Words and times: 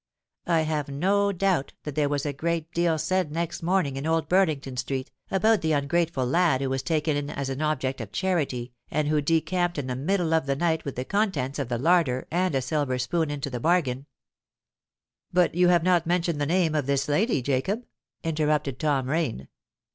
I 0.47 0.61
have 0.61 0.89
no 0.89 1.31
doubt 1.31 1.73
that 1.83 1.93
there 1.93 2.09
was 2.09 2.25
a 2.25 2.33
great 2.33 2.71
deal 2.71 2.97
said 2.97 3.31
next 3.31 3.61
morning 3.61 3.97
in 3.97 4.07
Old 4.07 4.27
Burlington 4.27 4.75
Street, 4.75 5.11
about 5.29 5.61
the 5.61 5.73
ungrateful 5.73 6.25
lad 6.25 6.59
who 6.59 6.71
was 6.71 6.81
taken 6.81 7.15
in 7.15 7.29
as 7.29 7.49
an 7.51 7.61
object 7.61 8.01
of 8.01 8.11
charity, 8.11 8.73
and 8.89 9.09
who 9.09 9.21
decamped 9.21 9.77
in 9.77 9.85
the 9.85 9.95
middle 9.95 10.33
of 10.33 10.47
the 10.47 10.55
night 10.55 10.85
with 10.85 10.95
the 10.95 11.05
contents 11.05 11.59
of 11.59 11.69
the 11.69 11.77
larder 11.77 12.27
and 12.31 12.55
a 12.55 12.63
silver 12.63 12.97
spoon 12.97 13.29
into 13.29 13.51
the 13.51 13.59
bargain." 13.59 14.07
"But 15.31 15.53
you 15.53 15.67
have 15.67 15.83
not 15.83 16.07
mentioned 16.07 16.41
the 16.41 16.47
name 16.47 16.73
of 16.73 16.87
this 16.87 17.07
lady, 17.07 17.43
Jacob?" 17.43 17.85
interrupted 18.23 18.79
Tom 18.79 19.07
Rain. 19.07 19.49